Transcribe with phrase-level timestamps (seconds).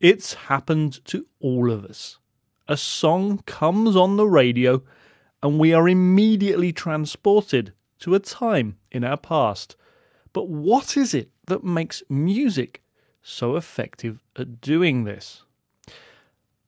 [0.00, 2.18] It's happened to all of us.
[2.68, 4.84] A song comes on the radio,
[5.42, 9.74] and we are immediately transported to a time in our past.
[10.32, 12.80] But what is it that makes music
[13.22, 15.42] so effective at doing this?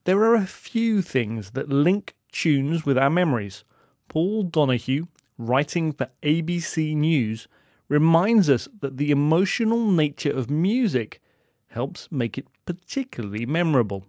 [0.03, 3.63] There are a few things that link tunes with our memories.
[4.09, 5.07] Paul Donoghue,
[5.37, 7.47] writing for ABC News,
[7.87, 11.21] reminds us that the emotional nature of music
[11.71, 14.05] helps make it particularly memorable.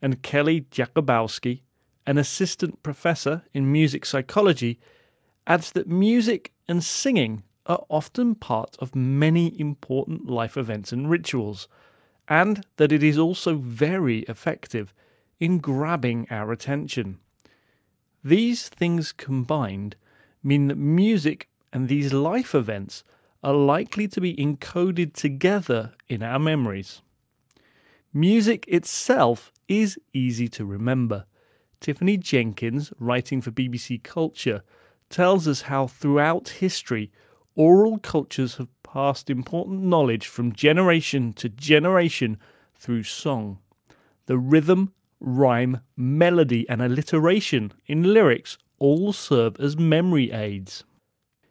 [0.00, 1.62] And Kelly Jakubowski,
[2.06, 4.78] an assistant professor in music psychology,
[5.46, 11.68] adds that music and singing are often part of many important life events and rituals,
[12.28, 14.92] and that it is also very effective
[15.38, 17.18] in grabbing our attention.
[18.24, 19.96] These things combined
[20.42, 23.04] mean that music and these life events
[23.42, 27.02] are likely to be encoded together in our memories.
[28.12, 31.24] Music itself is easy to remember.
[31.80, 34.62] Tiffany Jenkins, writing for BBC Culture,
[35.10, 37.10] tells us how throughout history
[37.54, 42.38] oral cultures have passed important knowledge from generation to generation
[42.74, 43.58] through song.
[44.26, 50.84] The rhythm, rhyme, melody, and alliteration in lyrics all serve as memory aids.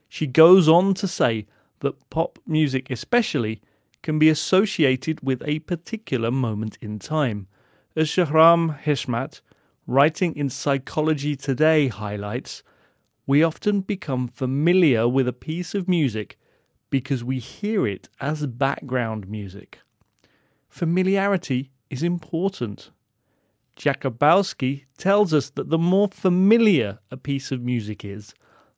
[0.09, 1.45] She goes on to say
[1.81, 3.61] that pop music, especially,
[4.01, 7.47] can be associated with a particular moment in time.
[7.95, 9.41] As Shahram Heshmat,
[9.85, 12.63] writing in Psychology Today, highlights,
[13.27, 16.37] we often become familiar with a piece of music
[16.89, 19.79] because we hear it as background music.
[20.69, 22.91] Familiarity is important.
[23.77, 28.33] Jakubowski tells us that the more familiar a piece of music is,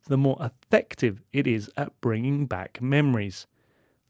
[0.05, 3.47] the more effective it is at bringing back memories.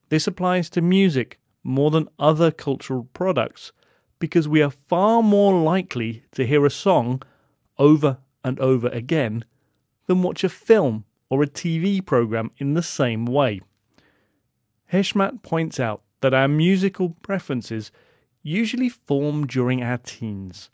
[0.09, 3.71] This applies to music more than other cultural products
[4.19, 7.21] because we are far more likely to hear a song
[7.77, 9.45] over and over again
[10.07, 13.61] than watch a film or a TV program in the same way.
[14.91, 17.91] Heshmat points out that our musical preferences
[18.43, 20.69] usually form during our teens,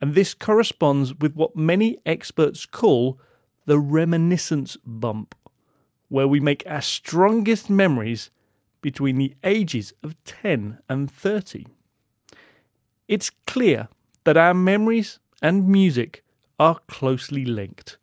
[0.00, 3.18] and this corresponds with what many experts call
[3.66, 5.34] the reminiscence bump,
[6.08, 8.30] where we make our strongest memories
[8.80, 11.66] between the ages of 10 and 30.
[13.08, 13.88] It's clear
[14.24, 16.22] that our memories and music
[16.58, 17.98] are closely linked,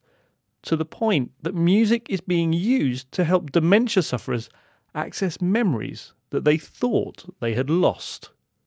[0.64, 4.50] to the point that music is being used to help dementia sufferers
[4.94, 8.32] access memories that they thought they had lost.